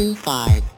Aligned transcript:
725. 0.00 0.62
that 0.62 0.69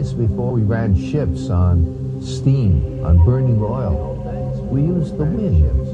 days 0.00 0.12
before 0.14 0.52
we 0.52 0.62
ran 0.62 0.96
ships 0.96 1.50
on 1.50 2.22
steam, 2.22 3.04
on 3.04 3.22
burning 3.24 3.60
oil, 3.60 4.16
we 4.70 4.82
used 4.82 5.18
the 5.18 5.24
wind. 5.24 5.89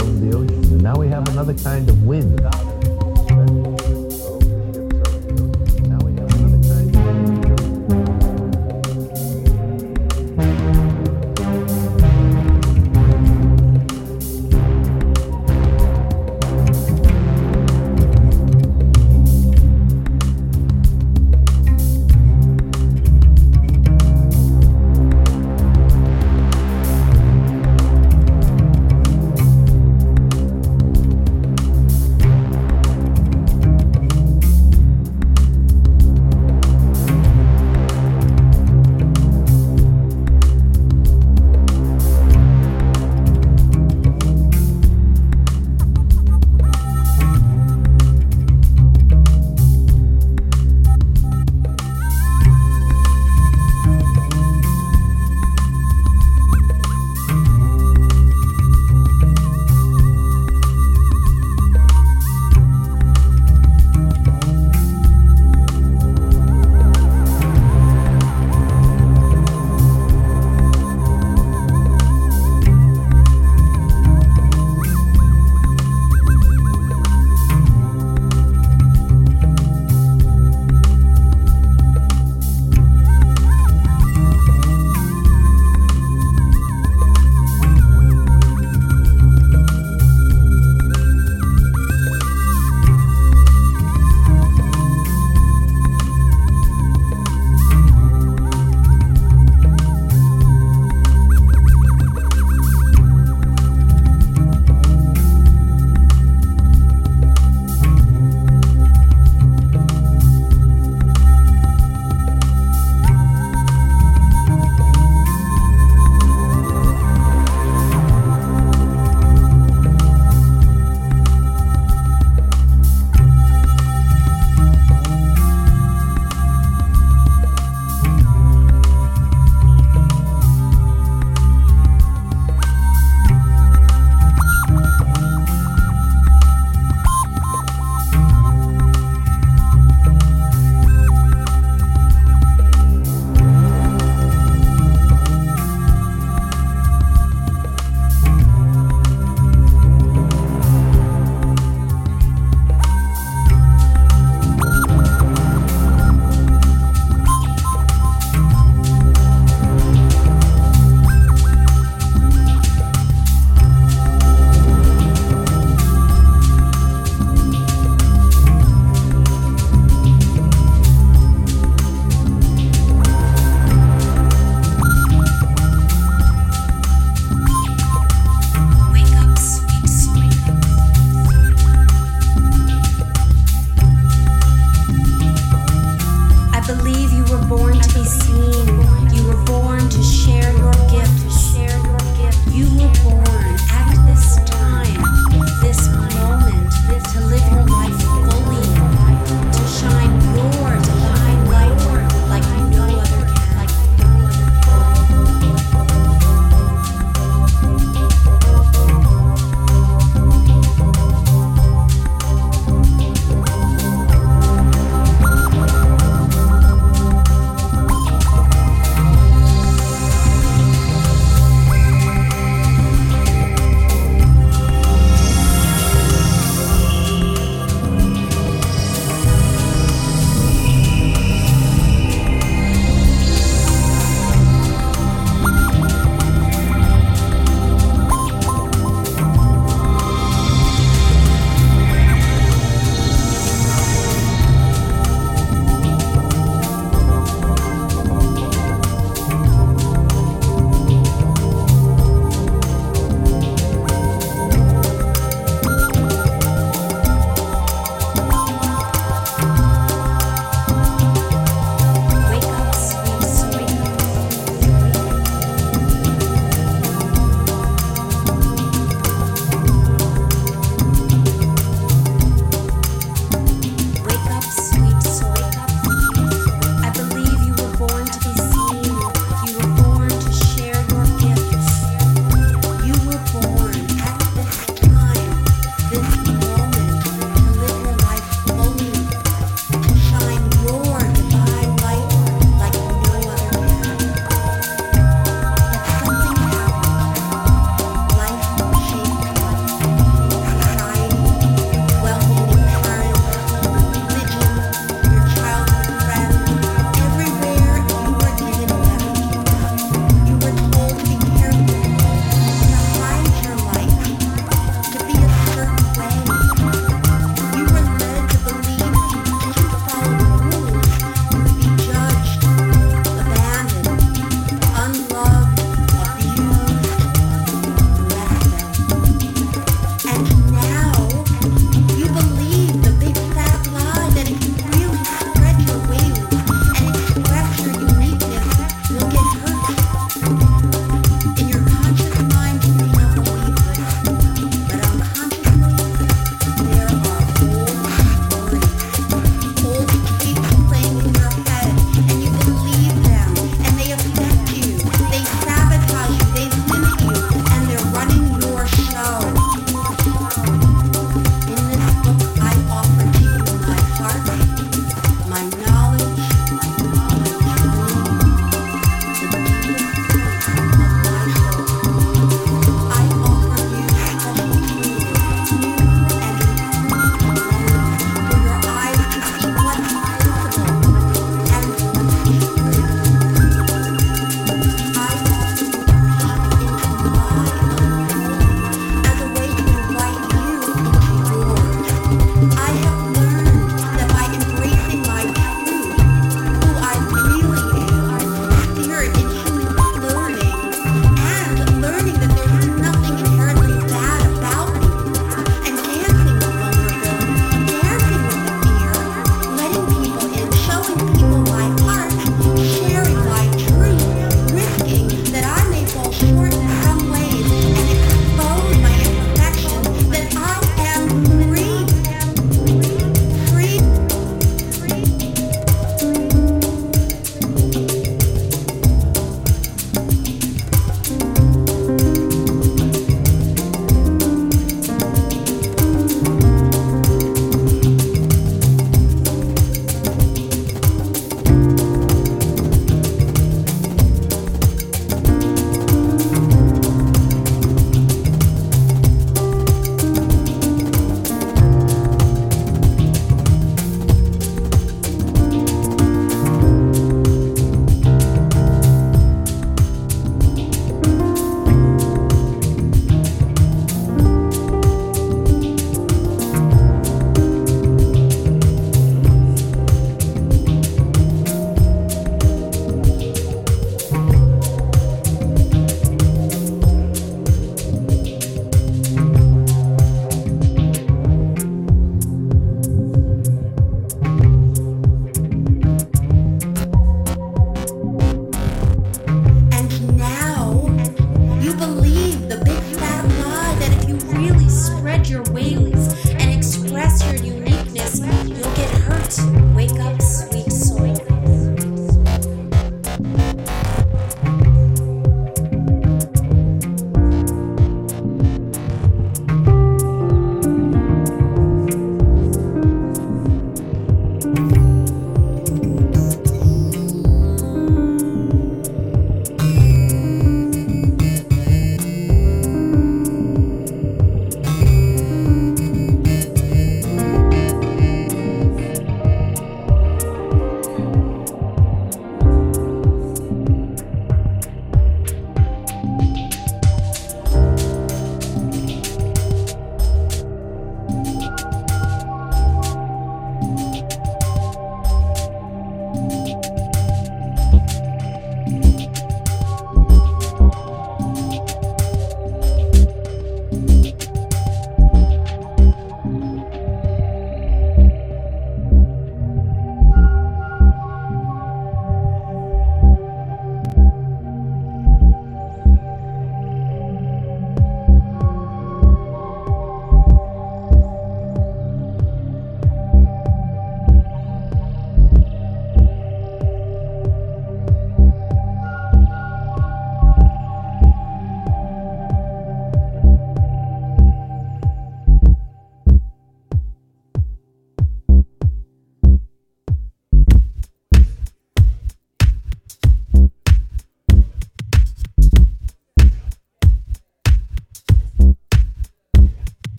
the 0.00 0.36
ocean. 0.36 0.64
And 0.72 0.82
now 0.82 0.96
we 0.96 1.08
have 1.08 1.28
another 1.28 1.54
kind 1.54 1.88
of 1.88 2.02
wind 2.04 2.40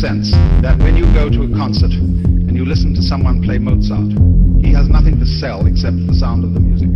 sense 0.00 0.32
that 0.64 0.80
when 0.80 0.96
you 0.96 1.04
go 1.12 1.28
to 1.28 1.44
a 1.44 1.50
concert 1.52 1.92
and 1.92 2.56
you 2.56 2.64
listen 2.64 2.96
to 2.96 3.02
someone 3.04 3.44
play 3.44 3.60
Mozart, 3.60 4.16
he 4.64 4.72
has 4.72 4.88
nothing 4.88 5.20
to 5.20 5.28
sell 5.28 5.68
except 5.68 5.92
the 6.08 6.16
sound 6.16 6.40
of 6.40 6.56
the 6.56 6.60
music. 6.60 6.88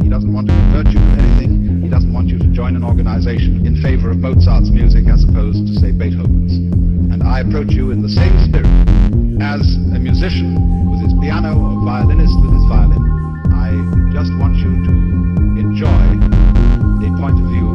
He 0.00 0.08
doesn't 0.08 0.32
want 0.32 0.48
to 0.48 0.56
convert 0.56 0.88
you 0.88 0.96
to 0.96 1.12
anything. 1.20 1.84
He 1.84 1.92
doesn't 1.92 2.08
want 2.08 2.32
you 2.32 2.40
to 2.40 2.48
join 2.56 2.72
an 2.72 2.82
organization 2.82 3.68
in 3.68 3.76
favor 3.84 4.08
of 4.08 4.24
Mozart's 4.24 4.72
music 4.72 5.12
as 5.12 5.28
opposed 5.28 5.68
to, 5.68 5.76
say, 5.76 5.92
Beethoven's. 5.92 6.56
And 7.12 7.20
I 7.20 7.44
approach 7.44 7.76
you 7.76 7.92
in 7.92 8.00
the 8.00 8.08
same 8.08 8.32
spirit 8.48 8.72
as 9.44 9.76
a 9.92 10.00
musician 10.00 10.56
with 10.88 11.04
his 11.04 11.12
piano 11.20 11.52
or 11.52 11.84
violinist 11.84 12.32
with 12.40 12.56
his 12.56 12.64
violin. 12.64 13.04
I 13.52 13.76
just 14.08 14.32
want 14.40 14.56
you 14.56 14.72
to 14.88 14.92
enjoy 15.60 16.00
a 17.04 17.12
point 17.20 17.36
of 17.36 17.46
view 17.52 17.67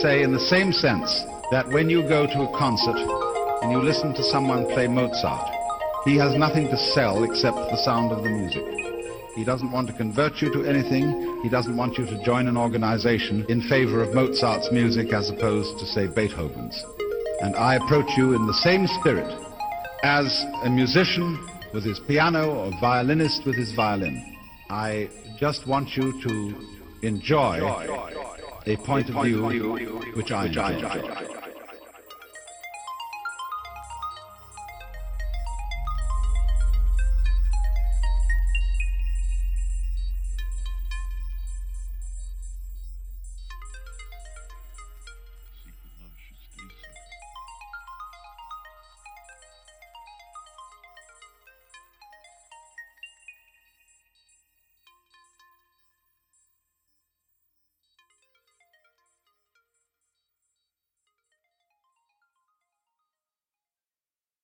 say, 0.00 0.22
in 0.22 0.32
the 0.32 0.40
same 0.40 0.72
sense 0.72 1.24
that 1.50 1.68
when 1.68 1.90
you 1.90 2.02
go 2.02 2.26
to 2.26 2.42
a 2.42 2.58
concert 2.58 2.96
and 3.62 3.70
you 3.70 3.78
listen 3.78 4.14
to 4.14 4.22
someone 4.22 4.66
play 4.68 4.86
Mozart, 4.86 5.54
he 6.06 6.16
has 6.16 6.34
nothing 6.34 6.68
to 6.68 6.76
sell 6.78 7.22
except 7.24 7.56
the 7.56 7.76
sound 7.76 8.10
of 8.10 8.22
the 8.22 8.30
music. 8.30 8.64
He 9.36 9.44
doesn't 9.44 9.70
want 9.70 9.88
to 9.88 9.92
convert 9.92 10.40
you 10.40 10.50
to 10.52 10.64
anything. 10.64 11.40
He 11.42 11.50
doesn't 11.50 11.76
want 11.76 11.98
you 11.98 12.06
to 12.06 12.24
join 12.24 12.48
an 12.48 12.56
organization 12.56 13.44
in 13.50 13.60
favor 13.68 14.02
of 14.02 14.14
Mozart's 14.14 14.72
music 14.72 15.12
as 15.12 15.28
opposed 15.28 15.78
to, 15.78 15.86
say, 15.86 16.06
Beethoven's. 16.06 16.82
And 17.42 17.54
I 17.54 17.74
approach 17.74 18.10
you 18.16 18.34
in 18.34 18.46
the 18.46 18.54
same 18.54 18.86
spirit 18.86 19.30
as 20.02 20.44
a 20.64 20.70
musician 20.70 21.38
with 21.74 21.84
his 21.84 22.00
piano 22.00 22.50
or 22.50 22.70
violinist 22.80 23.44
with 23.44 23.56
his 23.56 23.72
violin. 23.72 24.36
I 24.70 25.10
just 25.38 25.66
want 25.66 25.94
you 25.94 26.20
to 26.22 26.54
enjoy 27.02 27.60
a 28.66 28.76
point 28.76 29.08
of 29.08 29.22
view 29.24 30.12
which 30.14 30.30
I 30.30 30.46
enjoy. 30.46 31.39